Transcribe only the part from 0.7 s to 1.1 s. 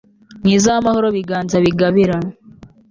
w'amahoro,